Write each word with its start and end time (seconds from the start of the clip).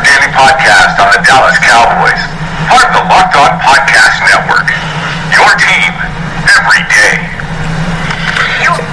Daily 0.00 0.32
podcast 0.32 0.96
on 1.04 1.12
the 1.12 1.20
Dallas 1.20 1.60
Cowboys. 1.60 2.22
Part 2.72 2.88
of 2.88 2.96
the 2.96 3.04
Locked 3.12 3.36
On 3.36 3.52
Podcast 3.60 4.24
Network. 4.24 4.64
Your 5.36 5.52
team 5.60 5.92
every 6.48 6.80
day. 6.88 7.20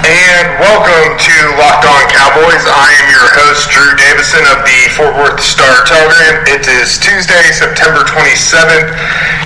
And 0.04 0.45
welcome 0.59 1.16
to 1.16 1.35
Locked 1.55 1.88
On 1.88 2.04
Cowboys. 2.12 2.67
I 2.67 2.91
am 2.99 3.07
your 3.16 3.31
host, 3.31 3.71
Drew 3.71 3.95
Davison 3.95 4.43
of 4.52 4.59
the 4.67 4.80
Fort 4.99 5.16
Worth 5.16 5.40
Star 5.40 5.88
Telegram. 5.88 6.43
It 6.52 6.67
is 6.67 6.99
Tuesday, 6.99 7.48
September 7.55 8.04
27th, 8.04 8.91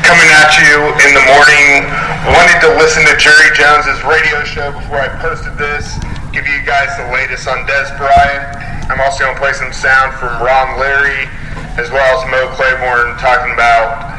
coming 0.02 0.30
at 0.34 0.58
you 0.58 0.90
in 1.06 1.14
the 1.14 1.26
morning. 1.38 1.86
Wanted 2.34 2.66
to 2.66 2.74
listen 2.82 3.06
to 3.06 3.14
Jerry 3.22 3.54
Jones's 3.54 4.02
radio 4.02 4.42
show 4.42 4.74
before 4.74 5.06
I 5.06 5.10
posted 5.22 5.54
this. 5.62 6.02
Give 6.34 6.50
you 6.50 6.66
guys 6.66 6.90
the 6.98 7.14
latest 7.14 7.46
on 7.46 7.62
Dez 7.70 7.94
Bryant. 7.94 8.58
I'm 8.90 8.98
also 9.06 9.30
going 9.30 9.38
to 9.38 9.40
play 9.40 9.54
some 9.54 9.70
sound 9.70 10.18
from 10.18 10.42
Ron 10.42 10.82
Leary 10.82 11.30
as 11.78 11.90
well 11.90 12.06
as 12.20 12.30
Mo 12.30 12.54
Claiborne 12.54 13.18
talking 13.18 13.54
about 13.54 14.14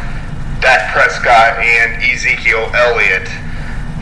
Dak 0.60 0.92
Prescott 0.92 1.58
and 1.62 2.02
Ezekiel 2.02 2.70
Elliott. 2.74 3.28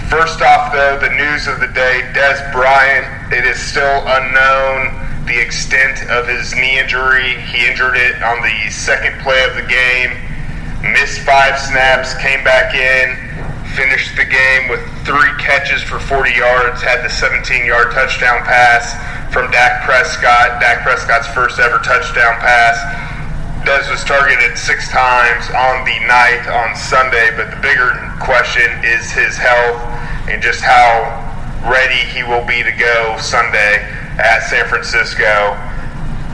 First 0.09 0.41
off, 0.41 0.73
though, 0.73 0.99
the 1.01 1.13
news 1.17 1.47
of 1.47 1.61
the 1.61 1.69
day 1.69 2.01
Dez 2.17 2.41
Bryant, 2.53 3.33
it 3.33 3.45
is 3.45 3.61
still 3.61 4.05
unknown 4.07 5.27
the 5.27 5.39
extent 5.41 6.09
of 6.09 6.29
his 6.29 6.55
knee 6.55 6.79
injury. 6.79 7.41
He 7.53 7.67
injured 7.67 7.97
it 7.97 8.23
on 8.23 8.41
the 8.43 8.71
second 8.71 9.21
play 9.21 9.45
of 9.45 9.55
the 9.55 9.69
game, 9.69 10.17
missed 10.93 11.21
five 11.21 11.59
snaps, 11.59 12.15
came 12.21 12.45
back 12.45 12.75
in, 12.75 13.17
finished 13.77 14.17
the 14.17 14.25
game 14.25 14.69
with 14.69 14.81
three 15.05 15.33
catches 15.39 15.83
for 15.83 15.99
40 15.99 16.33
yards, 16.33 16.83
had 16.83 17.05
the 17.05 17.11
17 17.11 17.65
yard 17.65 17.93
touchdown 17.93 18.45
pass 18.45 18.93
from 19.33 19.51
Dak 19.51 19.83
Prescott, 19.85 20.61
Dak 20.61 20.83
Prescott's 20.83 21.29
first 21.29 21.59
ever 21.59 21.79
touchdown 21.79 22.37
pass. 22.41 22.77
Dez 23.63 23.87
was 23.87 24.03
targeted 24.03 24.59
six 24.59 24.91
times 24.91 25.47
on 25.55 25.87
the 25.87 25.95
night 26.11 26.43
on 26.51 26.75
Sunday, 26.75 27.31
but 27.39 27.47
the 27.55 27.61
bigger 27.63 27.95
question 28.19 28.67
is 28.83 29.07
his 29.15 29.39
health 29.39 29.79
and 30.27 30.43
just 30.43 30.59
how 30.59 31.15
ready 31.71 32.03
he 32.11 32.27
will 32.27 32.43
be 32.43 32.67
to 32.67 32.75
go 32.75 33.15
Sunday 33.23 33.87
at 34.19 34.43
San 34.51 34.67
Francisco. 34.67 35.55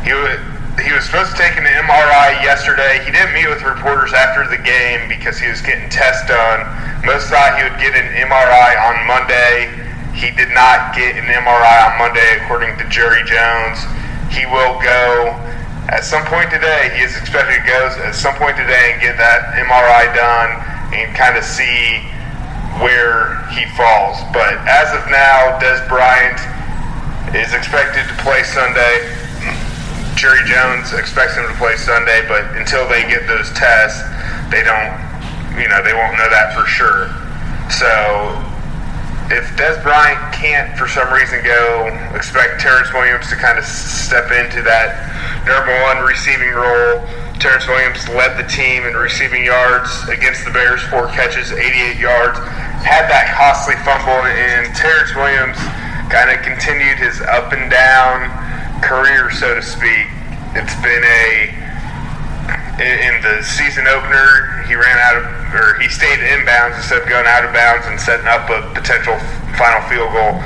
He 0.08 0.16
was, 0.16 0.40
he 0.80 0.88
was 0.88 1.04
supposed 1.04 1.32
to 1.32 1.36
take 1.36 1.52
an 1.60 1.68
MRI 1.68 2.40
yesterday. 2.40 3.04
He 3.04 3.12
didn't 3.12 3.36
meet 3.36 3.44
with 3.44 3.60
reporters 3.60 4.16
after 4.16 4.48
the 4.48 4.56
game 4.64 5.12
because 5.12 5.36
he 5.36 5.52
was 5.52 5.60
getting 5.60 5.92
tests 5.92 6.24
done. 6.32 6.64
Most 7.04 7.28
thought 7.28 7.60
he 7.60 7.68
would 7.68 7.76
get 7.76 7.92
an 7.92 8.08
MRI 8.24 8.72
on 8.88 9.04
Monday. 9.04 9.68
He 10.16 10.32
did 10.32 10.48
not 10.56 10.96
get 10.96 11.12
an 11.20 11.28
MRI 11.28 11.92
on 11.92 12.00
Monday, 12.00 12.40
according 12.40 12.80
to 12.80 12.88
Jerry 12.88 13.20
Jones. 13.28 13.84
He 14.32 14.48
will 14.48 14.80
go 14.80 15.36
at 15.88 16.04
some 16.04 16.24
point 16.28 16.52
today, 16.52 16.92
he 16.92 17.00
is 17.00 17.16
expected 17.16 17.64
to 17.64 17.64
go 17.64 17.88
at 18.04 18.14
some 18.14 18.36
point 18.36 18.60
today 18.60 18.92
and 18.92 19.00
get 19.00 19.16
that 19.16 19.56
MRI 19.56 20.12
done 20.12 20.60
and 20.92 21.16
kind 21.16 21.32
of 21.32 21.44
see 21.44 22.04
where 22.84 23.40
he 23.56 23.64
falls. 23.72 24.20
But 24.36 24.60
as 24.68 24.92
of 24.92 25.08
now, 25.08 25.56
Dez 25.56 25.80
Bryant 25.88 26.36
is 27.32 27.56
expected 27.56 28.04
to 28.04 28.14
play 28.20 28.44
Sunday. 28.44 29.08
Jerry 30.12 30.44
Jones 30.44 30.92
expects 30.92 31.40
him 31.40 31.48
to 31.48 31.56
play 31.56 31.80
Sunday, 31.80 32.20
but 32.28 32.44
until 32.60 32.84
they 32.84 33.08
get 33.08 33.24
those 33.24 33.48
tests, 33.56 34.04
they 34.52 34.60
don't, 34.60 34.92
you 35.56 35.72
know, 35.72 35.80
they 35.80 35.96
won't 35.96 36.20
know 36.20 36.28
that 36.28 36.52
for 36.52 36.68
sure. 36.68 37.08
So 37.72 37.88
if 39.32 39.48
Dez 39.56 39.80
Bryant 39.80 40.20
can't, 40.36 40.76
for 40.76 40.84
some 40.84 41.08
reason, 41.16 41.40
go, 41.44 41.88
expect 42.12 42.60
Terrence 42.60 42.92
Williams 42.92 43.28
to 43.32 43.36
kind 43.36 43.58
of 43.58 43.64
step 43.64 44.28
into 44.32 44.60
that 44.68 45.07
number 45.48 45.72
one 45.88 46.04
receiving 46.04 46.52
role. 46.52 47.00
Terrence 47.40 47.66
Williams 47.66 48.06
led 48.12 48.36
the 48.36 48.46
team 48.46 48.84
in 48.84 48.94
receiving 48.94 49.44
yards 49.44 49.88
against 50.08 50.44
the 50.44 50.50
Bears, 50.50 50.82
four 50.92 51.08
catches, 51.08 51.50
88 51.50 51.96
yards. 51.96 52.38
Had 52.84 53.08
that 53.08 53.34
costly 53.34 53.74
fumble, 53.82 54.20
and 54.28 54.68
Terrence 54.76 55.14
Williams 55.16 55.56
kind 56.12 56.30
of 56.30 56.44
continued 56.44 56.98
his 56.98 57.20
up 57.24 57.52
and 57.52 57.70
down 57.70 58.30
career, 58.82 59.30
so 59.30 59.54
to 59.54 59.62
speak. 59.62 60.06
It's 60.54 60.76
been 60.84 61.04
a 61.04 61.58
in 62.78 63.18
the 63.26 63.42
season 63.42 63.88
opener, 63.90 64.62
he 64.70 64.74
ran 64.78 64.98
out 65.02 65.18
of, 65.18 65.24
or 65.50 65.80
he 65.82 65.88
stayed 65.88 66.22
inbounds 66.22 66.76
instead 66.78 67.02
of 67.02 67.08
going 67.08 67.26
out 67.26 67.44
of 67.44 67.52
bounds 67.52 67.86
and 67.90 67.98
setting 67.98 68.26
up 68.30 68.46
a 68.46 68.62
potential 68.70 69.18
final 69.58 69.82
field 69.90 70.12
goal. 70.14 70.38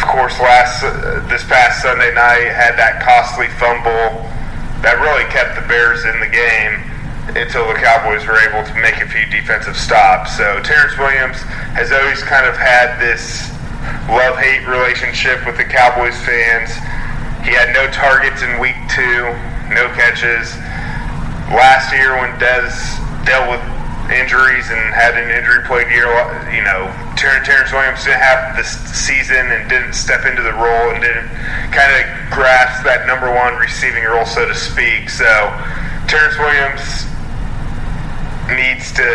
Of 0.00 0.08
course, 0.08 0.40
last 0.40 0.82
uh, 0.82 1.20
this 1.28 1.44
past 1.44 1.82
Sunday 1.84 2.08
night 2.16 2.48
had 2.56 2.80
that 2.80 3.04
costly 3.04 3.52
fumble 3.60 4.24
that 4.80 4.96
really 4.96 5.28
kept 5.28 5.60
the 5.60 5.64
Bears 5.68 6.08
in 6.08 6.16
the 6.24 6.32
game 6.32 6.80
until 7.36 7.68
the 7.68 7.76
Cowboys 7.76 8.24
were 8.24 8.40
able 8.40 8.64
to 8.64 8.74
make 8.80 8.96
a 8.96 9.06
few 9.06 9.28
defensive 9.28 9.76
stops. 9.76 10.32
So 10.40 10.56
Terrence 10.64 10.96
Williams 10.96 11.36
has 11.76 11.92
always 11.92 12.24
kind 12.24 12.48
of 12.48 12.56
had 12.56 12.96
this 12.96 13.52
love-hate 14.08 14.64
relationship 14.64 15.44
with 15.44 15.60
the 15.60 15.68
Cowboys 15.68 16.16
fans. 16.24 16.72
He 17.44 17.52
had 17.52 17.76
no 17.76 17.84
targets 17.92 18.40
in 18.40 18.56
week 18.56 18.80
two, 18.88 19.28
no 19.68 19.92
catches 19.92 20.56
last 21.52 21.92
year 21.92 22.16
when 22.16 22.32
Dez 22.40 22.72
dealt 23.28 23.52
with 23.52 23.62
injuries 24.10 24.68
and 24.70 24.94
had 24.94 25.14
an 25.14 25.30
injury 25.30 25.62
plagued 25.66 25.90
year, 25.90 26.10
you 26.50 26.62
know, 26.62 26.90
Terrence, 27.14 27.46
Terrence 27.46 27.72
Williams 27.72 28.02
didn't 28.04 28.22
have 28.22 28.56
this 28.56 28.74
season 28.90 29.40
and 29.50 29.68
didn't 29.70 29.94
step 29.94 30.26
into 30.26 30.42
the 30.42 30.52
role 30.54 30.90
and 30.90 31.00
didn't 31.00 31.30
kind 31.70 31.90
of 31.94 32.02
grasp 32.34 32.82
that 32.84 33.06
number 33.06 33.30
one 33.30 33.54
receiving 33.56 34.04
role, 34.04 34.26
so 34.26 34.46
to 34.46 34.54
speak. 34.54 35.08
So 35.08 35.28
Terrence 36.10 36.36
Williams 36.38 37.06
needs 38.50 38.90
to 38.98 39.06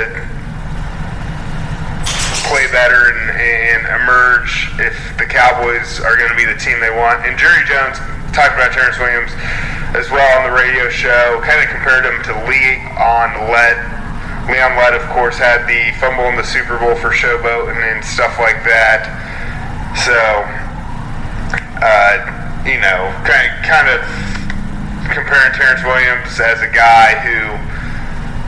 play 2.47 2.69
better 2.71 3.11
and, 3.11 3.35
and 3.35 3.81
emerge 4.01 4.69
if 4.79 4.95
the 5.17 5.25
Cowboys 5.25 5.99
are 5.99 6.15
going 6.15 6.29
to 6.29 6.37
be 6.37 6.45
the 6.45 6.57
team 6.61 6.79
they 6.79 6.93
want. 6.93 7.25
And 7.25 7.35
Jerry 7.35 7.65
Jones 7.65 7.97
talked 8.31 8.53
about 8.55 8.71
Terrence 8.71 8.99
Williams 8.99 9.33
as 9.95 10.11
well 10.11 10.27
on 10.39 10.51
the 10.51 10.55
radio 10.55 10.89
show, 10.89 11.41
kind 11.41 11.63
of 11.63 11.69
compared 11.71 12.05
him 12.05 12.21
to 12.27 12.33
Lee 12.47 12.83
on 12.99 13.49
Lett. 13.49 14.04
Leon 14.45 14.77
Lett, 14.77 14.93
of 14.93 15.01
course, 15.09 15.37
had 15.41 15.65
the 15.65 15.89
fumble 15.97 16.29
in 16.29 16.37
the 16.37 16.45
Super 16.45 16.77
Bowl 16.77 16.93
for 16.95 17.09
Showboat 17.09 17.73
and, 17.73 18.05
stuff 18.05 18.37
like 18.37 18.61
that. 18.61 19.09
So, 20.05 20.13
uh, 21.81 22.13
you 22.61 22.77
know, 22.77 23.09
kind 23.25 23.49
of, 23.49 23.53
kind 23.65 23.89
of 23.89 24.05
comparing 25.09 25.49
Terrence 25.57 25.81
Williams 25.81 26.37
as 26.37 26.61
a 26.61 26.69
guy 26.69 27.17
who 27.25 27.57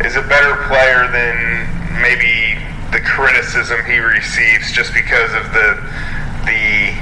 is 0.05 0.13
a 0.15 0.21
better 0.29 0.61
player 0.69 1.09
than 1.09 1.65
maybe 1.97 2.61
the 2.93 3.01
criticism 3.01 3.81
he 3.89 3.97
receives 3.97 4.71
just 4.71 4.93
because 4.93 5.33
of 5.33 5.49
the 5.51 5.81
the 6.45 6.93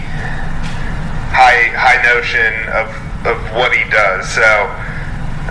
high 1.35 1.67
high 1.75 1.99
notion 2.07 2.55
of, 2.71 2.87
of 3.27 3.37
what 3.51 3.75
he 3.75 3.83
does. 3.91 4.23
So, 4.31 4.47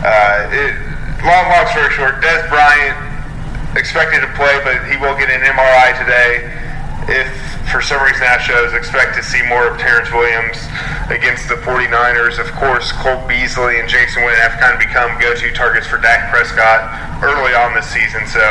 uh, 0.00 0.48
it, 0.48 0.72
long, 1.20 1.44
long 1.52 1.68
story 1.68 1.92
short, 1.92 2.24
Dez 2.24 2.48
Bryant 2.48 3.13
expected 3.76 4.20
to 4.20 4.30
play, 4.34 4.60
but 4.62 4.86
he 4.90 4.96
will 4.96 5.16
get 5.18 5.30
an 5.30 5.42
MRI 5.42 5.98
today. 5.98 6.50
If 7.06 7.28
for 7.70 7.82
some 7.82 8.02
reason 8.04 8.20
that 8.20 8.44
shows, 8.44 8.72
expect 8.72 9.16
to 9.16 9.22
see 9.22 9.42
more 9.48 9.66
of 9.66 9.80
Terrence 9.80 10.12
Williams 10.12 10.56
against 11.10 11.48
the 11.48 11.58
49ers. 11.66 12.38
Of 12.38 12.52
course, 12.54 12.92
Cole 12.92 13.20
Beasley 13.26 13.80
and 13.80 13.88
Jason 13.88 14.22
Witten 14.22 14.40
have 14.40 14.60
kind 14.60 14.72
of 14.76 14.80
become 14.80 15.16
go-to 15.20 15.50
targets 15.52 15.86
for 15.86 15.98
Dak 15.98 16.30
Prescott 16.30 16.86
early 17.24 17.52
on 17.56 17.74
this 17.74 17.88
season, 17.88 18.24
so 18.30 18.44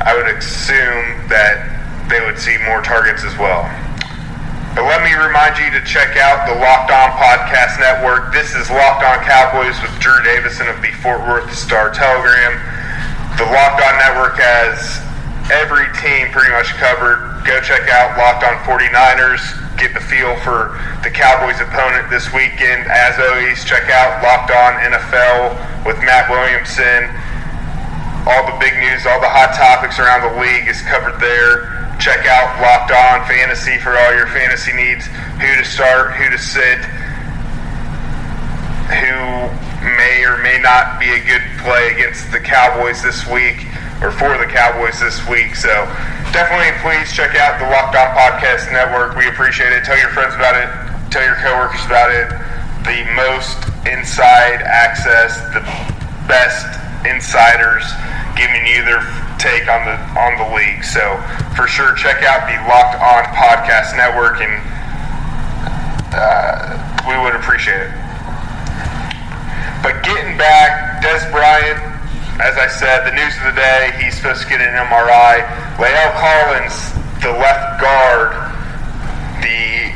I 0.00 0.14
would 0.14 0.28
assume 0.30 1.26
that 1.28 1.72
they 2.08 2.20
would 2.20 2.38
see 2.38 2.56
more 2.68 2.84
targets 2.84 3.24
as 3.24 3.34
well. 3.40 3.64
But 4.74 4.90
let 4.90 5.06
me 5.06 5.14
remind 5.14 5.54
you 5.58 5.70
to 5.70 5.82
check 5.86 6.18
out 6.18 6.50
the 6.50 6.56
Locked 6.58 6.90
On 6.90 7.10
Podcast 7.14 7.78
Network. 7.78 8.34
This 8.34 8.58
is 8.58 8.66
Locked 8.70 9.06
On 9.06 9.22
Cowboys 9.22 9.78
with 9.80 9.94
Drew 10.02 10.18
Davison 10.26 10.66
of 10.66 10.82
the 10.82 10.90
Fort 10.98 11.22
Worth 11.26 11.50
Star 11.54 11.94
Telegram. 11.94 12.58
The 13.34 13.50
Locked 13.50 13.82
On 13.82 13.94
Network 13.98 14.38
has 14.38 15.02
every 15.50 15.90
team 15.98 16.30
pretty 16.30 16.54
much 16.54 16.70
covered. 16.78 17.42
Go 17.42 17.58
check 17.66 17.90
out 17.90 18.14
Locked 18.14 18.46
On 18.46 18.54
49ers, 18.62 19.42
get 19.74 19.90
the 19.90 19.98
feel 19.98 20.38
for 20.46 20.78
the 21.02 21.10
Cowboys' 21.10 21.58
opponent 21.58 22.06
this 22.14 22.30
weekend. 22.30 22.86
As 22.86 23.18
always, 23.18 23.66
check 23.66 23.90
out 23.90 24.22
Locked 24.22 24.54
On 24.54 24.72
NFL 24.86 25.58
with 25.82 25.98
Matt 26.06 26.30
Williamson. 26.30 27.10
All 28.22 28.46
the 28.46 28.54
big 28.62 28.78
news, 28.78 29.02
all 29.02 29.18
the 29.18 29.26
hot 29.26 29.50
topics 29.58 29.98
around 29.98 30.22
the 30.30 30.38
league 30.38 30.70
is 30.70 30.78
covered 30.86 31.18
there. 31.18 31.74
Check 31.98 32.30
out 32.30 32.54
Locked 32.62 32.94
On 32.94 33.26
Fantasy 33.26 33.82
for 33.82 33.98
all 33.98 34.14
your 34.14 34.30
fantasy 34.30 34.72
needs. 34.78 35.10
Who 35.42 35.50
to 35.58 35.66
start, 35.66 36.14
who 36.14 36.30
to 36.30 36.38
sit, 36.38 36.86
who 38.94 39.50
may 39.84 40.24
or 40.24 40.38
may 40.40 40.58
not 40.58 40.98
be 40.98 41.08
a 41.12 41.20
good 41.20 41.44
play 41.60 41.92
against 41.92 42.32
the 42.32 42.40
Cowboys 42.40 43.02
this 43.02 43.26
week 43.28 43.68
or 44.00 44.10
for 44.10 44.36
the 44.40 44.48
Cowboys 44.48 44.98
this 45.00 45.20
week. 45.28 45.54
So 45.54 45.72
definitely 46.32 46.72
please 46.80 47.12
check 47.12 47.36
out 47.36 47.60
the 47.60 47.68
Locked 47.68 47.94
On 47.96 48.10
Podcast 48.16 48.72
Network. 48.72 49.16
We 49.16 49.28
appreciate 49.28 49.72
it. 49.72 49.84
Tell 49.84 49.98
your 49.98 50.10
friends 50.10 50.34
about 50.34 50.56
it. 50.56 50.68
Tell 51.12 51.22
your 51.22 51.36
coworkers 51.36 51.84
about 51.86 52.10
it. 52.10 52.28
The 52.84 53.04
most 53.14 53.56
inside 53.86 54.60
access, 54.64 55.40
the 55.52 55.62
best 56.26 56.66
insiders 57.06 57.84
giving 58.36 58.66
you 58.66 58.84
their 58.84 59.04
take 59.38 59.68
on 59.68 59.84
the 59.84 59.96
on 60.18 60.36
the 60.40 60.56
league. 60.56 60.84
So 60.84 61.20
for 61.56 61.66
sure, 61.66 61.94
check 61.94 62.22
out 62.22 62.48
the 62.48 62.56
Locked 62.68 62.96
On 63.00 63.24
Podcast 63.36 63.96
Network, 63.96 64.40
and 64.40 64.56
uh, 66.12 67.04
we 67.08 67.16
would 67.22 67.34
appreciate 67.36 67.80
it. 67.80 68.03
Back, 70.38 71.02
Dez 71.02 71.30
Bryant, 71.30 71.78
as 72.42 72.58
I 72.58 72.66
said, 72.66 73.06
the 73.06 73.14
news 73.14 73.36
of 73.38 73.54
the 73.54 73.56
day, 73.60 73.94
he's 74.02 74.16
supposed 74.16 74.42
to 74.42 74.48
get 74.48 74.60
an 74.60 74.74
MRI. 74.74 75.46
La'el 75.78 76.10
Collins, 76.18 76.74
the 77.22 77.30
left 77.30 77.78
guard, 77.78 78.34
the 79.38 79.94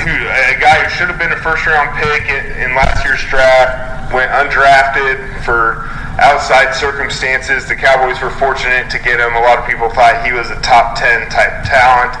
who, 0.00 0.12
a 0.16 0.56
guy 0.56 0.80
who 0.80 0.88
should 0.96 1.12
have 1.12 1.20
been 1.20 1.32
a 1.32 1.42
first 1.44 1.66
round 1.66 1.92
pick 2.00 2.24
in, 2.32 2.44
in 2.64 2.72
last 2.72 3.04
year's 3.04 3.20
draft, 3.28 4.08
went 4.14 4.32
undrafted 4.32 5.20
for 5.44 5.84
outside 6.16 6.72
circumstances. 6.72 7.68
The 7.68 7.76
Cowboys 7.76 8.20
were 8.20 8.32
fortunate 8.40 8.88
to 8.90 8.98
get 8.98 9.20
him. 9.20 9.36
A 9.36 9.44
lot 9.44 9.58
of 9.58 9.66
people 9.68 9.90
thought 9.90 10.24
he 10.24 10.32
was 10.32 10.48
a 10.48 10.60
top 10.64 10.96
10 10.96 11.28
type 11.28 11.64
talent. 11.68 12.16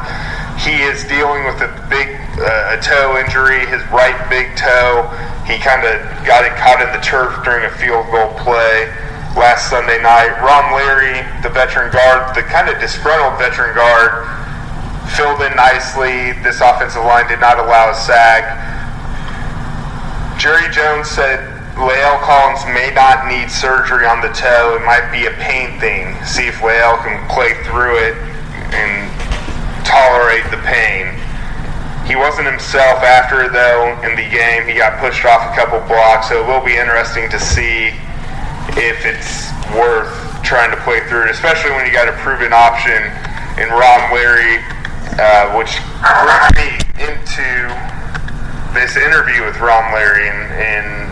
He 0.60 0.84
is 0.84 1.04
dealing 1.08 1.48
with 1.48 1.64
a 1.64 1.72
big 1.88 2.20
uh, 2.36 2.76
a 2.76 2.80
toe 2.80 3.16
injury, 3.16 3.64
his 3.68 3.80
right 3.88 4.16
big 4.28 4.56
toe. 4.56 5.08
He 5.48 5.56
kind 5.58 5.84
of 5.84 6.00
got 6.24 6.44
it 6.44 6.52
caught 6.60 6.80
in 6.84 6.92
the 6.92 7.00
turf 7.00 7.32
during 7.44 7.64
a 7.64 7.72
field 7.80 8.06
goal 8.12 8.32
play 8.40 8.92
last 9.36 9.68
Sunday 9.68 10.00
night. 10.02 10.36
Ron 10.44 10.76
Leary, 10.76 11.24
the 11.42 11.48
veteran 11.48 11.92
guard, 11.92 12.36
the 12.36 12.42
kind 12.42 12.68
of 12.68 12.80
disgruntled 12.80 13.40
veteran 13.40 13.74
guard, 13.74 14.28
filled 15.16 15.40
in 15.40 15.56
nicely. 15.56 16.36
This 16.44 16.60
offensive 16.60 17.04
line 17.04 17.28
did 17.28 17.40
not 17.40 17.58
allow 17.58 17.90
a 17.90 17.96
sack. 17.96 18.56
Jerry 20.38 20.68
Jones 20.72 21.08
said 21.08 21.40
La'el 21.76 22.20
Collins 22.20 22.64
may 22.72 22.92
not 22.92 23.28
need 23.28 23.50
surgery 23.50 24.04
on 24.04 24.20
the 24.20 24.32
toe. 24.36 24.76
It 24.76 24.84
might 24.84 25.08
be 25.12 25.26
a 25.26 25.32
pain 25.40 25.80
thing. 25.80 26.16
See 26.24 26.48
if 26.48 26.60
La'el 26.60 27.00
can 27.04 27.20
play 27.28 27.54
through 27.64 27.96
it 27.96 28.16
and 28.72 29.09
tolerate 30.30 30.50
the 30.50 30.62
pain. 30.66 31.06
He 32.06 32.16
wasn't 32.16 32.46
himself 32.46 33.02
after 33.02 33.48
though 33.50 33.98
in 34.02 34.16
the 34.16 34.28
game. 34.30 34.66
He 34.66 34.74
got 34.74 34.98
pushed 35.00 35.24
off 35.24 35.52
a 35.52 35.54
couple 35.54 35.80
blocks, 35.86 36.28
so 36.28 36.42
it 36.42 36.46
will 36.46 36.64
be 36.64 36.76
interesting 36.76 37.30
to 37.30 37.38
see 37.38 37.92
if 38.78 39.06
it's 39.06 39.50
worth 39.74 40.10
trying 40.42 40.70
to 40.70 40.80
play 40.82 41.00
through 41.08 41.24
it, 41.24 41.30
especially 41.30 41.70
when 41.72 41.86
you 41.86 41.92
got 41.92 42.08
a 42.08 42.16
proven 42.22 42.52
option 42.52 43.02
in 43.58 43.68
Ron 43.70 44.14
Leary, 44.14 44.58
uh, 45.18 45.54
which 45.58 45.78
brought 46.00 46.50
me 46.56 46.78
into 46.98 47.46
this 48.74 48.96
interview 48.96 49.44
with 49.44 49.58
Ron 49.58 49.94
Leary 49.94 50.28
and, 50.28 50.50
and 50.54 51.10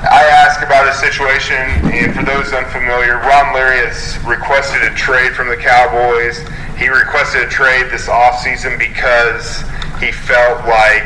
I 0.00 0.24
asked 0.48 0.64
about 0.64 0.88
his 0.88 0.96
situation, 0.96 1.60
and 1.92 2.16
for 2.16 2.24
those 2.24 2.52
unfamiliar, 2.52 3.20
Ron 3.20 3.54
Leary 3.54 3.84
has 3.84 4.16
requested 4.24 4.82
a 4.82 4.94
trade 4.96 5.32
from 5.36 5.48
the 5.48 5.56
Cowboys. 5.56 6.40
He 6.80 6.88
requested 6.88 7.44
a 7.44 7.50
trade 7.52 7.92
this 7.92 8.08
offseason 8.08 8.80
because 8.80 9.60
he 10.00 10.08
felt 10.10 10.64
like 10.64 11.04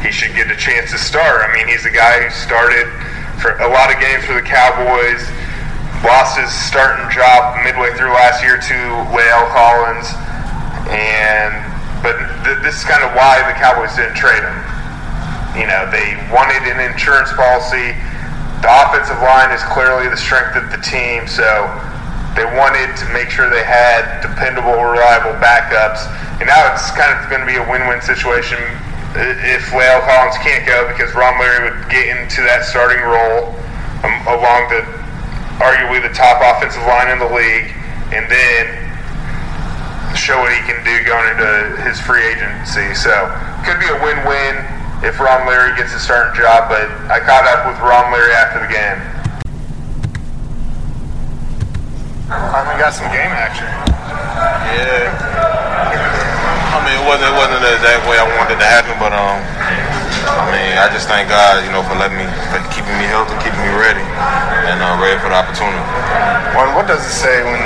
he 0.00 0.08
should 0.08 0.32
get 0.32 0.48
a 0.50 0.56
chance 0.56 0.90
to 0.92 0.98
start. 0.98 1.44
I 1.44 1.52
mean, 1.52 1.68
he's 1.68 1.84
a 1.84 1.92
guy 1.92 2.24
who 2.24 2.32
started 2.32 2.88
for 3.36 3.52
a 3.60 3.68
lot 3.68 3.92
of 3.92 4.00
games 4.00 4.24
for 4.24 4.32
the 4.32 4.42
Cowboys, 4.42 5.20
lost 6.00 6.40
his 6.40 6.48
starting 6.48 7.04
job 7.12 7.60
midway 7.60 7.92
through 8.00 8.16
last 8.16 8.40
year 8.40 8.56
to 8.56 8.76
La'el 9.12 9.44
Collins, 9.52 10.08
and 10.88 11.52
but 12.00 12.16
th- 12.48 12.64
this 12.64 12.80
is 12.80 12.84
kind 12.88 13.04
of 13.04 13.12
why 13.12 13.44
the 13.44 13.56
Cowboys 13.60 13.92
didn't 13.92 14.16
trade 14.16 14.40
him. 14.40 14.56
You 15.52 15.68
know, 15.68 15.84
they 15.92 16.16
wanted 16.32 16.64
an 16.64 16.80
insurance 16.80 17.28
policy 17.36 17.92
the 18.64 18.72
offensive 18.72 19.20
line 19.20 19.52
is 19.52 19.60
clearly 19.76 20.08
the 20.08 20.16
strength 20.16 20.56
of 20.56 20.72
the 20.72 20.80
team, 20.80 21.28
so 21.28 21.44
they 22.34 22.44
wanted 22.44 22.90
to 22.98 23.06
make 23.14 23.30
sure 23.30 23.48
they 23.48 23.62
had 23.62 24.20
dependable, 24.20 24.74
reliable 24.74 25.38
backups. 25.38 26.06
And 26.42 26.50
now 26.50 26.74
it's 26.74 26.90
kind 26.92 27.14
of 27.14 27.30
going 27.30 27.42
to 27.42 27.48
be 27.48 27.56
a 27.56 27.66
win-win 27.70 28.02
situation 28.02 28.58
if 29.14 29.70
La'el 29.70 30.02
Collins 30.02 30.34
can't 30.42 30.66
go 30.66 30.90
because 30.90 31.14
Ron 31.14 31.38
Leary 31.38 31.70
would 31.70 31.86
get 31.86 32.10
into 32.10 32.42
that 32.42 32.66
starting 32.66 32.98
role 33.06 33.54
um, 34.02 34.14
along 34.26 34.66
the 34.74 34.82
arguably 35.62 36.02
the 36.02 36.10
top 36.10 36.42
offensive 36.42 36.82
line 36.82 37.14
in 37.14 37.22
the 37.22 37.30
league, 37.30 37.70
and 38.10 38.26
then 38.26 38.66
show 40.18 40.38
what 40.42 40.50
he 40.50 40.58
can 40.66 40.78
do 40.82 40.94
going 41.06 41.30
into 41.30 41.78
his 41.86 42.00
free 42.02 42.26
agency. 42.26 42.94
So 42.94 43.14
could 43.62 43.78
be 43.78 43.86
a 43.86 43.98
win-win 44.02 44.58
if 45.06 45.20
Ron 45.20 45.46
Leary 45.46 45.76
gets 45.76 45.94
a 45.94 46.00
starting 46.00 46.34
job, 46.34 46.68
but 46.68 46.90
I 47.10 47.20
caught 47.22 47.46
up 47.46 47.70
with 47.70 47.78
Ron 47.78 48.10
Leary 48.10 48.34
after 48.34 48.62
the 48.62 48.70
game. 48.70 48.98
Finally 52.24 52.80
got 52.80 52.96
some 52.96 53.12
game 53.12 53.28
action. 53.36 53.68
Yeah. 53.68 55.12
I 56.72 56.80
mean, 56.80 56.96
it 56.96 57.04
wasn't 57.04 57.28
it 57.28 57.36
wasn't 57.36 57.60
the 57.60 57.72
exact 57.76 58.08
way 58.08 58.16
I 58.16 58.24
wanted 58.40 58.56
it 58.56 58.64
to 58.64 58.68
happen, 58.68 58.96
but 58.96 59.12
um, 59.12 59.44
I 60.24 60.48
mean, 60.48 60.72
I 60.80 60.88
just 60.88 61.04
thank 61.04 61.28
God, 61.28 61.60
you 61.60 61.68
know, 61.68 61.84
for 61.84 62.00
letting 62.00 62.16
me, 62.16 62.24
for 62.48 62.64
keeping 62.72 62.96
me 62.96 63.04
healthy, 63.12 63.36
keeping 63.44 63.60
me 63.60 63.76
ready, 63.76 64.00
and 64.00 64.80
uh, 64.80 64.96
ready 64.96 65.20
for 65.20 65.28
the 65.28 65.36
opportunity. 65.36 65.84
Well, 66.56 66.72
what 66.72 66.88
does 66.88 67.04
it 67.04 67.12
say 67.12 67.44
when 67.44 67.60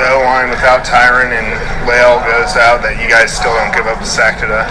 the 0.00 0.04
O 0.16 0.24
line 0.24 0.48
without 0.48 0.80
Tyron 0.80 1.36
and 1.36 1.52
La'el 1.84 2.24
goes 2.24 2.56
out 2.56 2.80
that 2.88 2.96
you 2.96 3.06
guys 3.06 3.36
still 3.36 3.52
don't 3.52 3.70
give 3.76 3.84
up 3.84 4.00
a 4.00 4.08
sack 4.08 4.40
today? 4.40 4.64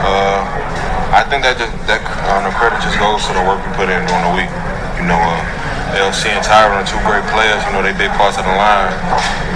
Uh, 0.00 0.48
I 1.12 1.28
think 1.28 1.44
that 1.44 1.60
just 1.60 1.76
that 1.84 2.00
um, 2.32 2.48
the 2.48 2.52
credit 2.56 2.80
just 2.80 2.96
goes 2.96 3.20
to 3.28 3.36
the 3.36 3.44
work 3.44 3.60
we 3.60 3.68
put 3.76 3.92
in 3.92 4.00
during 4.08 4.24
the 4.32 4.34
week. 4.34 4.52
You 4.96 5.04
know, 5.12 5.20
uh, 5.20 5.57
LC 5.96 6.28
and 6.34 6.44
Tyron 6.44 6.82
are 6.82 6.88
two 6.88 7.00
great 7.08 7.24
players. 7.32 7.60
You 7.64 7.72
know, 7.72 7.80
they 7.80 7.96
big 7.96 8.12
parts 8.20 8.36
of 8.36 8.44
the 8.44 8.52
line. 8.52 8.92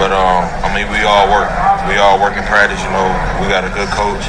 But 0.01 0.09
um, 0.09 0.49
I 0.65 0.73
mean, 0.73 0.89
we 0.89 1.05
all 1.05 1.29
work. 1.29 1.49
We 1.85 2.01
all 2.01 2.17
work 2.17 2.33
in 2.33 2.45
practice. 2.49 2.81
You 2.81 2.89
know, 2.89 3.05
we 3.37 3.49
got 3.51 3.67
a 3.67 3.73
good 3.73 3.89
coach. 3.93 4.25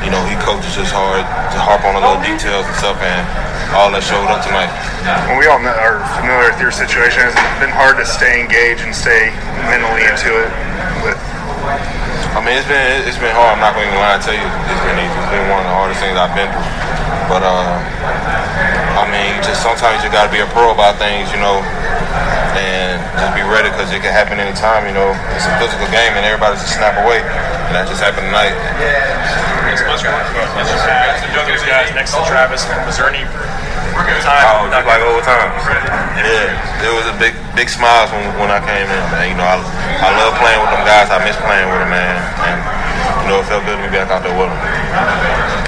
You 0.00 0.12
know, 0.12 0.20
he 0.28 0.36
coaches 0.40 0.76
us 0.80 0.92
hard 0.92 1.24
to 1.24 1.58
harp 1.60 1.84
on 1.84 1.96
the 1.96 2.02
little 2.02 2.20
details 2.24 2.64
and 2.64 2.76
stuff, 2.76 3.00
and 3.04 3.24
all 3.76 3.92
that 3.92 4.04
showed 4.04 4.28
up 4.28 4.44
tonight. 4.44 4.72
Well, 5.28 5.36
we 5.36 5.44
all 5.48 5.60
know, 5.60 5.72
are 5.72 6.00
familiar 6.20 6.52
with 6.52 6.60
your 6.60 6.72
situation. 6.72 7.28
It's 7.28 7.60
been 7.60 7.72
hard 7.72 8.00
to 8.00 8.06
stay 8.08 8.40
engaged 8.40 8.84
and 8.84 8.96
stay 8.96 9.32
mentally 9.68 10.04
into 10.04 10.32
it 10.32 10.50
with 11.04 11.18
I 12.34 12.42
mean, 12.42 12.58
it's 12.58 12.66
been 12.66 13.06
it's 13.06 13.20
been 13.20 13.30
hard. 13.30 13.54
I'm 13.56 13.62
not 13.62 13.78
going 13.78 13.88
to 13.88 14.00
lie 14.00 14.18
and 14.18 14.24
tell 14.24 14.34
you 14.34 14.42
it's 14.42 14.84
been 14.84 14.98
easy. 14.98 15.14
It's 15.14 15.32
been 15.32 15.46
one 15.48 15.62
of 15.62 15.70
the 15.70 15.76
hardest 15.76 16.02
things 16.02 16.18
I've 16.18 16.34
been 16.34 16.50
through. 16.50 16.66
But 17.30 17.46
uh, 17.46 17.78
I 18.94 19.04
mean, 19.10 19.42
just 19.42 19.60
sometimes 19.60 20.02
you 20.02 20.10
got 20.10 20.26
to 20.26 20.32
be 20.32 20.40
a 20.40 20.48
pro 20.54 20.70
about 20.70 20.96
things, 20.96 21.30
you 21.34 21.40
know, 21.42 21.62
and 22.56 23.02
just 23.18 23.34
be 23.34 23.42
ready 23.42 23.70
because 23.70 23.90
it 23.90 24.00
can 24.00 24.14
happen 24.14 24.38
anytime. 24.38 24.86
You 24.86 24.94
know, 24.94 25.10
it's 25.34 25.46
a 25.46 25.54
physical 25.58 25.86
game 25.90 26.14
and 26.14 26.22
everybody's 26.22 26.62
a 26.62 26.70
snap 26.70 26.94
away, 27.02 27.22
and 27.22 27.72
that 27.74 27.90
just 27.90 28.02
happened 28.02 28.30
tonight. 28.30 28.54
Yeah. 28.78 29.74
It's 29.74 29.82
much 29.90 30.06
more. 30.06 30.22
Youngest 31.34 31.66
guys 31.66 31.90
next 31.98 32.14
to 32.14 32.22
Travis. 32.30 32.62
Was 32.86 32.94
there 32.94 33.10
any 33.10 33.26
time. 34.22 34.44
Oh, 34.48 34.70
just 34.70 34.86
like 34.86 35.02
overtime. 35.02 35.50
Yeah, 36.18 36.86
it 36.86 36.92
was 36.94 37.06
a 37.10 37.16
big, 37.18 37.34
big 37.54 37.68
smiles 37.68 38.10
when, 38.10 38.22
when 38.40 38.50
I 38.50 38.58
came 38.62 38.86
in, 38.86 39.02
man. 39.10 39.30
You 39.30 39.36
know, 39.38 39.46
I, 39.46 39.58
I 39.58 40.08
love 40.18 40.34
playing 40.38 40.60
with 40.62 40.72
them 40.74 40.84
guys. 40.86 41.10
I 41.10 41.18
miss 41.22 41.36
playing 41.42 41.68
with 41.70 41.80
them, 41.82 41.90
man. 41.90 42.16
And 42.46 42.58
you 43.22 43.26
know, 43.30 43.42
it 43.42 43.46
felt 43.46 43.66
good 43.66 43.78
to 43.78 43.82
be 43.82 43.90
back 43.90 44.10
out 44.10 44.22
there 44.22 44.34
with 44.34 44.50
them. 44.50 45.63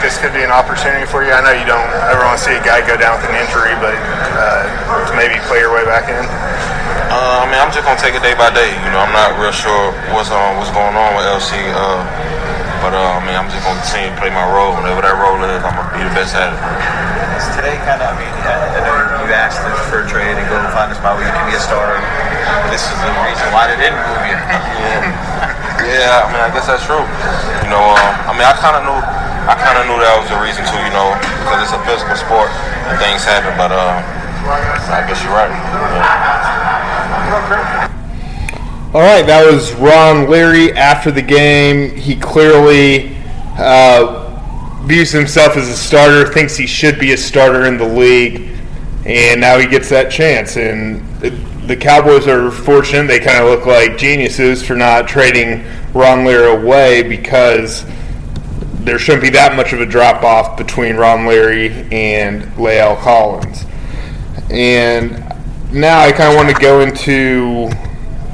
You 0.00 0.08
feel 0.08 0.16
like 0.16 0.16
this 0.16 0.24
could 0.24 0.32
be 0.32 0.40
an 0.40 0.48
opportunity 0.48 1.04
for 1.04 1.20
you? 1.20 1.28
I 1.28 1.44
know 1.44 1.52
you 1.52 1.68
don't 1.68 1.84
ever 2.08 2.24
want 2.24 2.40
to 2.40 2.44
see 2.48 2.56
a 2.56 2.64
guy 2.64 2.80
go 2.80 2.96
down 2.96 3.20
with 3.20 3.28
an 3.28 3.36
injury, 3.36 3.76
but 3.84 3.92
uh, 4.32 4.64
to 5.04 5.12
maybe 5.12 5.36
play 5.44 5.60
your 5.60 5.76
way 5.76 5.84
back 5.84 6.08
in. 6.08 6.24
Uh, 7.12 7.44
I 7.44 7.50
mean, 7.52 7.60
I'm 7.60 7.68
just 7.68 7.84
gonna 7.84 8.00
take 8.00 8.16
it 8.16 8.24
day 8.24 8.32
by 8.32 8.48
day. 8.48 8.72
You 8.80 8.96
know, 8.96 9.04
I'm 9.04 9.12
not 9.12 9.36
real 9.36 9.52
sure 9.52 9.92
what's 10.16 10.32
on, 10.32 10.56
what's 10.56 10.72
going 10.72 10.96
on 10.96 11.20
with 11.20 11.28
LC. 11.28 11.52
Uh, 11.76 12.00
but 12.80 12.96
uh, 12.96 13.12
I 13.12 13.20
mean, 13.28 13.36
I'm 13.36 13.52
just 13.52 13.60
gonna 13.60 13.76
continue 13.76 14.08
to 14.08 14.16
play 14.16 14.32
my 14.32 14.48
role. 14.48 14.72
Whatever 14.72 15.04
that 15.04 15.20
role 15.20 15.36
is, 15.44 15.60
I'm 15.60 15.76
gonna 15.76 15.92
be 15.92 16.00
the 16.00 16.16
best 16.16 16.32
at 16.32 16.48
it 16.48 16.60
today 17.60 17.76
kind 17.84 18.00
of, 18.00 18.12
I 18.12 18.20
mean, 18.20 18.32
I 18.40 18.80
know 18.84 18.96
you 19.24 19.32
asked 19.36 19.60
for 19.92 20.00
a 20.00 20.06
trade 20.08 20.32
and 20.32 20.44
go 20.48 20.56
and 20.56 20.72
find 20.72 20.92
a 20.92 20.96
spot 20.96 21.16
where 21.16 21.28
you 21.28 21.32
can 21.32 21.44
be 21.44 21.56
a 21.56 21.60
starter. 21.60 22.00
This 22.72 22.84
is 22.84 22.96
the 23.04 23.12
reason 23.20 23.48
why 23.52 23.68
they 23.68 23.76
didn't 23.76 24.00
move 24.00 24.24
you. 24.28 24.38
Yeah, 25.80 26.22
I 26.22 26.28
mean, 26.28 26.44
I 26.44 26.52
guess 26.52 26.68
that's 26.68 26.84
true. 26.84 27.00
You 27.64 27.72
know, 27.72 27.80
um, 27.80 28.12
I 28.28 28.36
mean, 28.36 28.44
I 28.44 28.52
kind 28.60 28.76
of 28.76 28.84
knew, 28.84 29.00
I 29.46 29.54
kind 29.56 29.78
of 29.80 29.86
knew 29.88 29.96
that 30.00 30.16
was 30.20 30.28
the 30.28 30.40
reason 30.42 30.64
too. 30.68 30.80
You 30.80 30.92
know, 30.92 31.16
because 31.16 31.64
it's 31.64 31.76
a 31.76 31.82
physical 31.86 32.16
sport 32.16 32.50
and 32.88 32.98
things 33.00 33.24
happen. 33.24 33.56
But 33.56 33.72
uh, 33.72 34.02
I 34.92 35.06
guess 35.06 35.22
you're 35.22 35.32
right. 35.32 35.48
Yeah. 35.48 36.60
All 38.92 39.00
right, 39.00 39.24
that 39.24 39.46
was 39.48 39.72
Ron 39.74 40.28
Leary 40.28 40.72
after 40.72 41.12
the 41.12 41.22
game. 41.22 41.94
He 41.94 42.16
clearly 42.16 43.16
uh, 43.56 44.82
views 44.82 45.12
himself 45.12 45.56
as 45.56 45.68
a 45.68 45.76
starter, 45.76 46.26
thinks 46.26 46.56
he 46.56 46.66
should 46.66 46.98
be 46.98 47.12
a 47.12 47.16
starter 47.16 47.66
in 47.66 47.78
the 47.78 47.86
league, 47.86 48.50
and 49.06 49.40
now 49.40 49.58
he 49.58 49.68
gets 49.68 49.88
that 49.90 50.10
chance. 50.10 50.56
And 50.56 51.06
the 51.20 51.76
Cowboys 51.76 52.26
are 52.26 52.50
fortunate; 52.50 53.06
they 53.06 53.20
kind 53.20 53.38
of 53.38 53.48
look 53.48 53.64
like 53.64 53.96
geniuses 53.96 54.66
for 54.66 54.74
not 54.74 55.06
trading 55.06 55.64
Ron 55.94 56.24
Leary 56.24 56.50
away 56.50 57.04
because 57.04 57.84
there 58.84 58.98
shouldn't 58.98 59.22
be 59.22 59.30
that 59.30 59.56
much 59.56 59.72
of 59.72 59.80
a 59.80 59.86
drop 59.86 60.22
off 60.22 60.56
between 60.56 60.96
Ron 60.96 61.26
Leary 61.26 61.70
and 61.92 62.42
La'el 62.54 62.98
Collins. 63.00 63.64
And 64.50 65.12
now 65.72 66.00
I 66.00 66.12
kind 66.12 66.30
of 66.30 66.36
want 66.36 66.54
to 66.54 66.60
go 66.60 66.80
into 66.80 67.70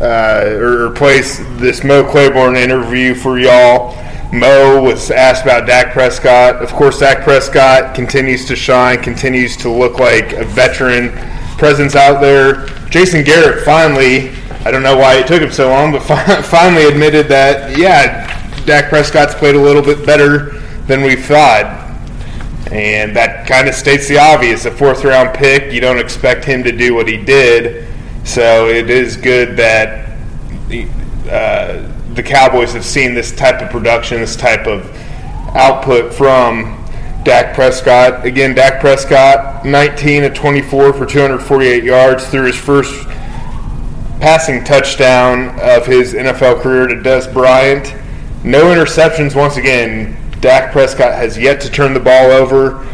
uh, 0.01 0.59
or 0.61 0.91
place 0.91 1.39
this 1.59 1.83
Mo 1.83 2.05
Claiborne 2.05 2.57
interview 2.57 3.15
for 3.15 3.39
y'all. 3.39 3.95
Mo 4.33 4.83
was 4.83 5.11
asked 5.11 5.43
about 5.43 5.67
Dak 5.67 5.93
Prescott. 5.93 6.57
Of 6.57 6.73
course, 6.73 6.99
Dak 6.99 7.23
Prescott 7.23 7.95
continues 7.95 8.45
to 8.47 8.57
shine, 8.57 9.03
continues 9.03 9.57
to 9.59 9.71
look 9.71 9.99
like 9.99 10.33
a 10.33 10.45
veteran 10.45 11.11
presence 11.57 11.95
out 11.95 12.21
there. 12.21 12.67
Jason 12.91 13.25
Garrett 13.25 13.65
finally, 13.65 14.31
I 14.65 14.71
don't 14.71 14.83
know 14.83 14.97
why 14.97 15.17
it 15.19 15.27
took 15.27 15.41
him 15.41 15.53
so 15.53 15.69
long, 15.69 15.93
but 15.93 16.03
finally 16.45 16.87
admitted 16.87 17.29
that, 17.29 17.79
yeah, 17.79 18.26
Dak 18.67 18.89
Prescott's 18.89 19.35
played 19.35 19.55
a 19.55 19.61
little 19.61 19.83
bit 19.83 20.05
better 20.05 20.61
than 20.87 21.03
we 21.03 21.17
thought. 21.17 21.85
And 22.73 23.15
that 23.15 23.47
kind 23.47 23.69
of 23.69 23.75
states 23.77 24.09
the 24.09 24.19
obvious. 24.19 24.65
A 24.65 24.73
fourth 24.73 25.05
round 25.05 25.37
pick, 25.37 25.73
you 25.73 25.81
don't 25.81 25.99
expect 25.99 26.45
him 26.45 26.65
to 26.65 26.73
do 26.73 26.95
what 26.95 27.07
he 27.07 27.17
did. 27.17 27.87
So 28.25 28.69
it 28.69 28.91
is 28.91 29.17
good 29.17 29.57
that 29.57 30.19
uh, 31.31 31.89
the 32.15 32.23
Cowboys 32.25 32.73
have 32.73 32.85
seen 32.85 33.15
this 33.15 33.31
type 33.31 33.63
of 33.63 33.71
production, 33.71 34.21
this 34.21 34.35
type 34.35 34.67
of 34.67 34.85
output 35.55 36.13
from 36.13 36.85
Dak 37.23 37.55
Prescott. 37.55 38.27
Again, 38.27 38.55
Dak 38.55 38.81
Prescott, 38.81 39.65
19 39.65 40.25
of 40.25 40.35
24 40.35 40.93
for 40.93 41.07
248 41.07 41.85
yards 41.85 42.27
through 42.29 42.47
his 42.47 42.57
first 42.57 43.07
passing 44.21 44.65
touchdown 44.65 45.57
of 45.61 45.87
his 45.87 46.15
NFL 46.15 46.63
career 46.63 46.89
to 46.89 46.97
Dez 46.97 47.33
Bryant. 47.33 47.95
No 48.47 48.67
interceptions 48.67 49.35
once 49.35 49.57
again. 49.57 50.17
Dak 50.39 50.71
Prescott 50.71 51.13
has 51.15 51.37
yet 51.37 51.61
to 51.63 51.69
turn 51.69 51.95
the 51.95 51.99
ball 51.99 52.31
over. 52.31 52.87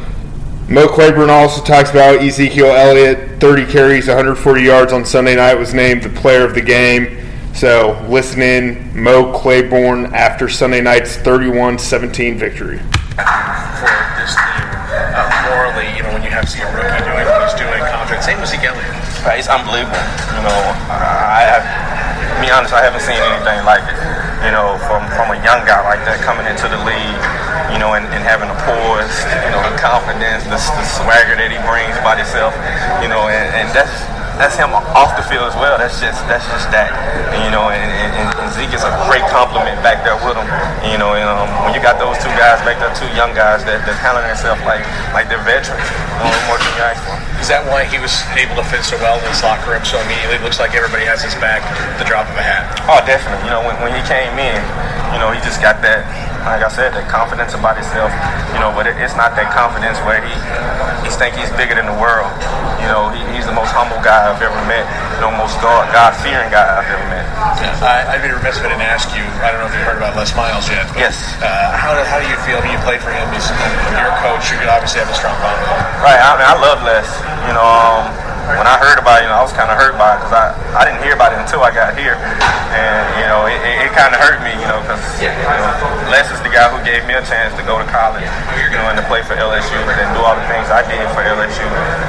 Mo 0.66 0.88
Claiborne 0.88 1.28
also 1.28 1.62
talks 1.62 1.90
about 1.90 2.22
Ezekiel 2.22 2.68
Elliott, 2.68 3.38
30 3.38 3.66
carries, 3.66 4.08
140 4.08 4.62
yards 4.62 4.94
on 4.94 5.04
Sunday 5.04 5.36
night, 5.36 5.52
was 5.52 5.74
named 5.74 6.04
the 6.04 6.08
player 6.08 6.42
of 6.42 6.54
the 6.54 6.62
game. 6.62 7.20
So 7.52 8.02
listen 8.08 8.40
in, 8.40 8.96
Mo 8.96 9.38
Claiborne 9.38 10.06
after 10.14 10.48
Sunday 10.48 10.80
night's 10.80 11.18
31-17 11.18 12.38
victory. 12.38 12.78
For 12.78 13.92
this 14.16 14.32
team, 14.32 14.64
uh, 15.12 15.28
morally, 15.52 15.84
you 15.92 16.02
know, 16.02 16.16
when 16.16 16.22
you 16.24 16.32
have 16.32 16.46
to 16.46 16.50
see 16.50 16.62
a 16.62 16.72
rookie 16.72 17.04
doing 17.04 17.28
what 17.28 17.44
he's 17.44 17.60
doing, 17.60 17.76
contract, 17.92 18.24
same 18.24 18.38
as 18.38 18.48
Ezekiel 18.48 18.72
Elliott. 18.72 19.28
Right, 19.28 19.38
it's 19.38 19.52
unbelievable. 19.52 20.00
You 20.32 20.48
know, 20.48 20.60
I 20.88 21.44
have, 21.44 21.60
to 21.60 22.40
be 22.40 22.50
honest, 22.50 22.72
I 22.72 22.80
haven't 22.80 23.04
seen 23.04 23.20
anything 23.20 23.66
like 23.68 23.84
it. 23.84 24.21
You 24.42 24.50
know, 24.50 24.74
from 24.90 25.06
from 25.14 25.30
a 25.30 25.38
young 25.46 25.62
guy 25.62 25.78
like 25.86 26.02
that 26.02 26.18
coming 26.26 26.50
into 26.50 26.66
the 26.66 26.80
league, 26.82 27.22
you 27.70 27.78
know, 27.78 27.94
and, 27.94 28.10
and 28.10 28.26
having 28.26 28.50
the 28.50 28.58
poise, 28.66 29.14
you 29.46 29.50
know, 29.54 29.62
the 29.62 29.74
confidence, 29.78 30.42
the, 30.50 30.58
the 30.58 30.86
swagger 30.98 31.38
that 31.38 31.46
he 31.46 31.58
brings 31.62 31.94
by 32.02 32.18
himself, 32.18 32.50
you 32.98 33.06
know, 33.06 33.30
and, 33.30 33.46
and 33.54 33.66
that's 33.70 33.94
that's 34.40 34.56
him 34.56 34.72
off 34.72 35.12
the 35.16 35.24
field 35.28 35.48
as 35.48 35.56
well. 35.56 35.76
That's 35.76 36.00
just 36.00 36.20
that's 36.28 36.44
just 36.48 36.68
that. 36.72 36.90
And, 37.32 37.40
you 37.44 37.52
know, 37.52 37.68
and, 37.72 37.88
and, 37.88 38.12
and 38.36 38.48
Zeke 38.52 38.72
is 38.72 38.84
a 38.84 38.92
great 39.08 39.24
complement 39.32 39.80
back 39.80 40.04
there 40.04 40.16
with 40.20 40.36
him. 40.36 40.48
And, 40.84 40.88
you 40.92 40.98
know, 41.00 41.16
and, 41.16 41.24
um, 41.24 41.48
when 41.64 41.72
you 41.72 41.80
got 41.80 41.96
those 41.96 42.16
two 42.20 42.32
guys 42.36 42.60
back 42.64 42.80
there, 42.80 42.92
two 42.92 43.08
young 43.16 43.32
guys 43.32 43.64
that 43.64 43.84
that 43.84 43.96
handling 44.00 44.28
themselves 44.28 44.60
like 44.68 44.84
like 45.12 45.28
they're 45.28 45.42
veterans. 45.44 45.84
More 46.48 46.58
can 46.58 46.70
you 46.78 46.84
ask 46.84 47.00
for. 47.02 47.16
Is 47.42 47.50
that 47.50 47.66
why 47.66 47.82
he 47.82 47.98
was 47.98 48.14
able 48.38 48.54
to 48.54 48.66
fit 48.70 48.86
so 48.86 48.94
well 49.02 49.18
in 49.18 49.26
his 49.26 49.42
locker 49.42 49.74
room 49.74 49.82
so 49.82 49.98
immediately? 49.98 50.38
It 50.38 50.44
looks 50.46 50.62
like 50.62 50.78
everybody 50.78 51.02
has 51.02 51.26
his 51.26 51.34
back 51.42 51.66
at 51.66 51.98
the 51.98 52.06
drop 52.06 52.30
of 52.30 52.38
a 52.38 52.44
hat. 52.44 52.70
Oh, 52.86 53.02
definitely. 53.02 53.42
You 53.50 53.52
know, 53.58 53.66
when, 53.66 53.74
when 53.82 53.90
he 53.90 54.02
came 54.06 54.38
in, 54.38 54.62
you 55.10 55.18
know, 55.18 55.34
he 55.34 55.42
just 55.42 55.58
got 55.58 55.82
that, 55.82 56.06
like 56.44 56.62
I 56.62 56.70
said, 56.70 56.92
that 56.94 57.06
confidence 57.06 57.54
about 57.54 57.78
himself. 57.78 58.10
You 58.52 58.60
know, 58.60 58.74
but 58.74 58.90
it, 58.90 58.98
it's 58.98 59.14
not 59.14 59.34
that 59.38 59.50
confidence 59.54 59.98
where 60.02 60.20
he 60.22 60.32
he 61.06 61.10
think 61.22 61.38
he's 61.38 61.50
bigger 61.54 61.78
than 61.78 61.86
the 61.86 61.98
world. 61.98 62.30
You 62.82 62.90
know, 62.90 63.14
he, 63.14 63.22
he's 63.38 63.46
the 63.46 63.54
most 63.54 63.70
humble 63.70 63.98
guy 64.02 64.26
I've 64.26 64.42
ever 64.42 64.58
met. 64.66 64.82
You 65.18 65.28
know, 65.28 65.30
most 65.38 65.54
God 65.62 65.86
God 65.94 66.12
fearing 66.18 66.50
guy 66.50 66.66
I've 66.66 66.90
ever 66.90 67.06
met. 67.06 67.26
Yeah, 67.62 67.78
I, 67.78 68.18
I'd 68.18 68.22
be 68.26 68.30
remiss 68.30 68.58
if 68.58 68.66
I 68.66 68.74
didn't 68.74 68.86
ask 68.90 69.06
you. 69.14 69.22
I 69.42 69.54
don't 69.54 69.62
know 69.62 69.70
if 69.70 69.74
you've 69.74 69.86
heard 69.86 70.02
about 70.02 70.18
Les 70.18 70.34
Miles 70.34 70.66
yet. 70.66 70.90
But, 70.90 70.98
Yes. 70.98 71.16
Uh, 71.38 71.74
how, 71.78 71.94
do, 71.94 72.02
how 72.02 72.18
do 72.18 72.26
you 72.26 72.38
feel? 72.42 72.58
I 72.58 72.66
mean, 72.66 72.74
You 72.74 72.82
played 72.82 73.02
for 73.02 73.14
him. 73.14 73.26
He's 73.30 73.46
your 73.94 74.10
coach. 74.18 74.50
You 74.50 74.58
could 74.58 74.70
obviously 74.70 74.98
have 74.98 75.10
a 75.10 75.16
strong 75.16 75.38
bond 75.38 75.54
with 75.62 75.70
him. 75.70 75.78
Right. 76.02 76.18
I 76.18 76.34
mean, 76.34 76.48
I 76.48 76.56
love 76.58 76.82
Les. 76.82 77.06
You 77.46 77.54
know, 77.54 77.62
um, 77.62 78.31
when 78.50 78.66
I 78.66 78.74
heard 78.78 78.98
about 78.98 79.22
it, 79.22 79.26
you 79.26 79.30
know, 79.30 79.38
I 79.38 79.44
was 79.44 79.54
kind 79.54 79.70
of 79.70 79.78
hurt 79.78 79.94
by 79.94 80.18
it 80.18 80.18
because 80.18 80.34
I, 80.34 80.50
I 80.74 80.82
didn't 80.82 81.02
hear 81.06 81.14
about 81.14 81.30
it 81.30 81.38
until 81.38 81.62
I 81.62 81.70
got 81.70 81.94
here, 81.94 82.18
and 82.74 83.02
you 83.22 83.26
know, 83.30 83.46
it, 83.46 83.58
it, 83.62 83.86
it 83.86 83.90
kind 83.94 84.10
of 84.10 84.18
hurt 84.18 84.42
me, 84.42 84.50
you 84.58 84.66
know, 84.66 84.82
because 84.82 85.02
you 85.22 85.30
know, 85.30 86.10
Les 86.10 86.26
is 86.34 86.42
the 86.42 86.50
guy 86.50 86.66
who 86.66 86.82
gave 86.82 87.06
me 87.06 87.14
a 87.14 87.22
chance 87.22 87.54
to 87.54 87.62
go 87.62 87.78
to 87.78 87.86
college, 87.86 88.26
you 88.58 88.74
know, 88.74 88.90
and 88.90 88.98
to 88.98 89.04
play 89.06 89.22
for 89.22 89.38
LSU 89.38 89.78
and 89.78 90.08
do 90.18 90.20
all 90.26 90.34
the 90.34 90.46
things 90.50 90.66
I 90.74 90.82
did 90.82 91.06
for 91.14 91.22
LSU, 91.22 91.66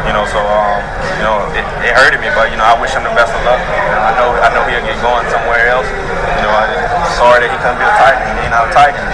you 0.10 0.14
know. 0.14 0.26
So, 0.26 0.42
um, 0.42 0.82
you 1.22 1.24
know, 1.24 1.46
it, 1.54 1.66
it 1.86 1.94
hurted 1.94 2.18
me, 2.18 2.34
but 2.34 2.50
you 2.50 2.58
know, 2.58 2.66
I 2.66 2.74
wish 2.82 2.98
him 2.98 3.06
the 3.06 3.14
best 3.14 3.30
of 3.30 3.42
luck. 3.46 3.62
I 3.62 4.18
know, 4.18 4.34
I 4.34 4.50
know 4.58 4.66
he'll 4.66 4.82
get 4.82 4.98
going 5.06 5.30
somewhere 5.30 5.70
else. 5.70 5.86
You 5.86 6.42
know, 6.50 6.54
I'm 6.54 7.14
sorry 7.14 7.46
that 7.46 7.50
he 7.54 7.58
couldn't 7.62 7.78
be 7.78 7.86
a 7.86 7.94
Titan. 8.02 8.26
He 8.42 8.50
ain't 8.50 8.54
not 8.54 8.68
a 8.68 8.72
Titan. 8.74 9.06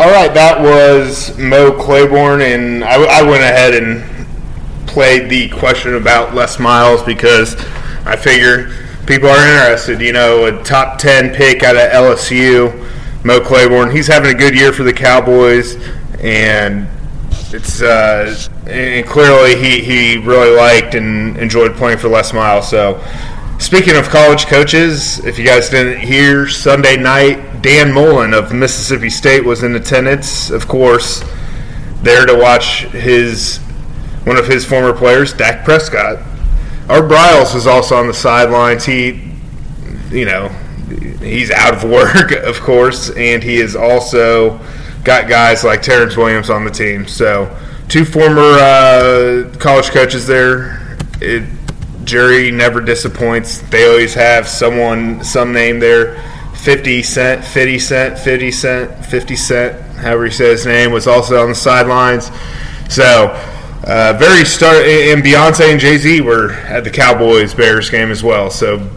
All 0.00 0.10
right, 0.14 0.32
that 0.32 0.62
was 0.62 1.36
Mo 1.36 1.72
Claiborne, 1.72 2.40
and 2.40 2.84
I, 2.84 3.02
I 3.18 3.22
went 3.22 3.42
ahead 3.42 3.74
and 3.74 4.17
the 4.98 5.48
question 5.50 5.94
about 5.94 6.34
Les 6.34 6.58
Miles 6.58 7.02
because 7.04 7.54
I 8.04 8.16
figure 8.16 8.74
people 9.06 9.28
are 9.28 9.38
interested. 9.38 10.00
You 10.00 10.12
know, 10.12 10.46
a 10.46 10.62
top 10.64 10.98
10 10.98 11.34
pick 11.34 11.62
out 11.62 11.76
of 11.76 11.82
LSU, 11.92 13.24
Mo 13.24 13.40
Claiborne. 13.40 13.92
He's 13.92 14.08
having 14.08 14.34
a 14.34 14.38
good 14.38 14.56
year 14.56 14.72
for 14.72 14.82
the 14.82 14.92
Cowboys, 14.92 15.76
and 16.20 16.88
it's 17.52 17.80
uh, 17.80 18.36
and 18.66 19.06
clearly 19.06 19.56
he, 19.56 19.80
he 19.82 20.16
really 20.18 20.54
liked 20.54 20.96
and 20.96 21.36
enjoyed 21.36 21.76
playing 21.76 21.98
for 21.98 22.08
Les 22.08 22.32
Miles. 22.32 22.68
So, 22.68 23.00
speaking 23.60 23.94
of 23.94 24.08
college 24.08 24.46
coaches, 24.46 25.24
if 25.24 25.38
you 25.38 25.44
guys 25.44 25.70
didn't 25.70 26.00
hear, 26.00 26.48
Sunday 26.48 26.96
night, 26.96 27.62
Dan 27.62 27.92
Mullen 27.92 28.34
of 28.34 28.52
Mississippi 28.52 29.10
State 29.10 29.44
was 29.44 29.62
in 29.62 29.76
attendance, 29.76 30.50
of 30.50 30.66
course, 30.66 31.22
there 32.02 32.26
to 32.26 32.36
watch 32.36 32.86
his 32.86 33.60
one 34.24 34.36
of 34.36 34.46
his 34.46 34.64
former 34.64 34.92
players, 34.92 35.32
Dak 35.32 35.64
Prescott. 35.64 36.18
Art 36.88 37.04
Briles 37.04 37.54
was 37.54 37.66
also 37.66 37.96
on 37.96 38.06
the 38.06 38.14
sidelines. 38.14 38.84
He, 38.84 39.32
you 40.10 40.24
know, 40.24 40.48
he's 41.20 41.50
out 41.50 41.74
of 41.74 41.84
work, 41.90 42.32
of 42.32 42.60
course, 42.60 43.10
and 43.10 43.42
he 43.42 43.56
has 43.56 43.76
also 43.76 44.58
got 45.04 45.28
guys 45.28 45.64
like 45.64 45.82
Terrence 45.82 46.16
Williams 46.16 46.50
on 46.50 46.64
the 46.64 46.70
team. 46.70 47.06
So, 47.06 47.54
two 47.88 48.04
former 48.04 48.40
uh, 48.40 49.54
college 49.58 49.90
coaches 49.90 50.26
there. 50.26 50.96
It, 51.20 51.44
Jerry 52.04 52.50
never 52.50 52.80
disappoints. 52.80 53.58
They 53.68 53.86
always 53.86 54.14
have 54.14 54.48
someone, 54.48 55.22
some 55.22 55.52
name 55.52 55.78
there. 55.78 56.22
50 56.54 57.02
Cent, 57.02 57.44
50 57.44 57.78
Cent, 57.78 58.18
50 58.18 58.50
Cent, 58.50 59.04
50 59.06 59.36
Cent, 59.36 59.96
however 59.96 60.24
he 60.24 60.30
says 60.30 60.60
his 60.60 60.66
name, 60.66 60.90
was 60.90 61.06
also 61.06 61.42
on 61.42 61.50
the 61.50 61.54
sidelines. 61.54 62.30
So, 62.88 63.28
uh, 63.84 64.16
very 64.18 64.44
star, 64.44 64.74
and 64.74 65.22
Beyonce 65.22 65.70
and 65.70 65.80
Jay 65.80 65.96
Z 65.98 66.20
were 66.20 66.52
at 66.52 66.84
the 66.84 66.90
Cowboys 66.90 67.54
Bears 67.54 67.88
game 67.90 68.10
as 68.10 68.22
well. 68.22 68.50
So, 68.50 68.88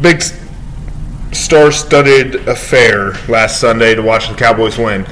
big 0.00 0.22
star-studded 1.32 2.48
affair 2.48 3.12
last 3.28 3.60
Sunday 3.60 3.94
to 3.94 4.02
watch 4.02 4.28
the 4.28 4.34
Cowboys 4.34 4.76
win. 4.76 5.06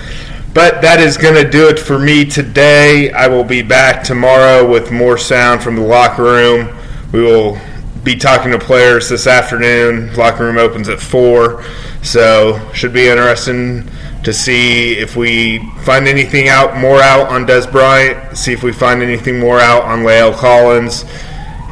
But 0.53 0.83
that 0.83 0.99
is 1.01 1.17
going 1.17 1.37
to 1.37 1.49
do 1.49 1.69
it 1.69 1.79
for 1.79 1.99
me 1.99 2.25
today. 2.25 3.13
I 3.13 3.29
will 3.29 3.45
be 3.45 3.63
back 3.63 4.03
tomorrow 4.03 4.69
with 4.69 4.91
more 4.91 5.17
sound 5.17 5.63
from 5.63 5.77
the 5.77 5.83
locker 5.83 6.25
room. 6.25 6.77
We 7.13 7.23
will 7.23 7.59
be 8.03 8.17
talking 8.17 8.51
to 8.51 8.59
players 8.59 9.09
this 9.09 9.29
afternoon. 9.29 10.13
Locker 10.15 10.45
room 10.45 10.59
opens 10.59 10.89
at 10.89 10.99
4. 10.99 11.63
So, 12.03 12.73
should 12.73 12.93
be 12.93 13.07
interesting 13.07 13.89
to 14.25 14.33
see 14.33 14.93
if 14.93 15.17
we 15.17 15.59
find 15.83 16.07
anything 16.07 16.49
out 16.49 16.77
more 16.77 17.01
out 17.01 17.29
on 17.29 17.47
Dez 17.47 17.71
Bryant, 17.71 18.37
see 18.37 18.53
if 18.53 18.63
we 18.63 18.73
find 18.73 19.03
anything 19.03 19.39
more 19.39 19.59
out 19.59 19.83
on 19.85 20.01
La'el 20.01 20.35
Collins, 20.35 21.05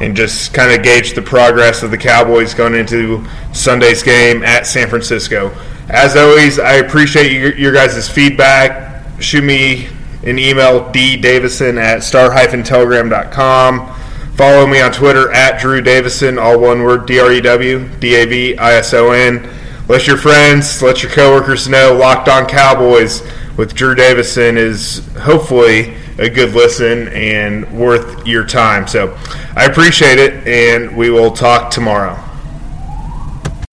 and 0.01 0.15
just 0.15 0.53
kind 0.53 0.71
of 0.71 0.83
gauge 0.83 1.13
the 1.13 1.21
progress 1.21 1.83
of 1.83 1.91
the 1.91 1.97
Cowboys 1.97 2.53
going 2.53 2.73
into 2.73 3.25
Sunday's 3.53 4.01
game 4.01 4.43
at 4.43 4.65
San 4.65 4.89
Francisco. 4.89 5.51
As 5.89 6.15
always, 6.15 6.59
I 6.59 6.75
appreciate 6.75 7.31
your, 7.31 7.55
your 7.55 7.73
guys' 7.73 8.09
feedback. 8.09 9.21
Shoot 9.21 9.43
me 9.43 9.89
an 10.23 10.39
email, 10.39 10.91
ddavison 10.91 11.77
at 11.81 12.03
star-telegram.com. 12.03 13.95
Follow 14.35 14.65
me 14.65 14.79
on 14.79 14.91
Twitter 14.91 15.31
at 15.31 15.59
Drew 15.59 15.81
Davison, 15.81 16.39
all 16.39 16.59
one 16.59 16.83
word, 16.83 17.05
D-R-E-W, 17.05 17.89
D-A-V-I-S-O-N. 17.99 19.58
Let 19.89 20.05
your 20.05 20.17
friends, 20.17 20.83
let 20.83 21.01
your 21.01 21.11
coworkers 21.11 21.67
know 21.67 21.97
Locked 21.99 22.29
On 22.29 22.45
Cowboys 22.45 23.23
with 23.57 23.73
Drew 23.73 23.95
Davison 23.95 24.55
is 24.55 25.03
hopefully 25.15 25.95
a 26.19 26.29
good 26.29 26.53
listen 26.53 27.07
and 27.07 27.67
worth 27.71 28.27
your 28.27 28.45
time. 28.45 28.87
So 28.87 29.17
I 29.55 29.65
appreciate 29.65 30.19
it, 30.19 30.47
and 30.47 30.95
we 30.95 31.09
will 31.09 31.31
talk 31.31 31.71
tomorrow. 31.71 32.28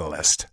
catalyst. 0.00 0.46